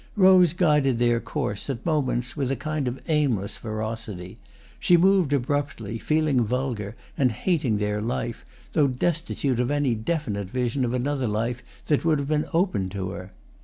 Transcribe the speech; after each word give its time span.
Rose 0.15 0.53
guided 0.53 0.97
their 0.97 1.19
course, 1.19 1.69
at 1.69 1.85
moments, 1.85 2.35
with 2.35 2.49
a 2.49 2.55
kind 2.55 2.87
of 2.87 2.99
aimless 3.07 3.55
ferocity; 3.57 4.39
she 4.79 4.97
moved 4.97 5.31
abruptly, 5.31 5.99
feeling 5.99 6.41
vulgar 6.43 6.95
and 7.15 7.31
hating 7.31 7.77
their 7.77 8.01
life, 8.01 8.43
though 8.73 8.87
destitute 8.87 9.59
of 9.59 9.69
any 9.69 9.93
definite 9.93 10.47
vision 10.49 10.83
of 10.83 10.93
another 10.95 11.27
life 11.27 11.61
that 11.85 12.03
would 12.03 12.17
have 12.17 12.27
been 12.29 12.47
open 12.51 12.89
to 12.89 13.11
her. 13.11 13.31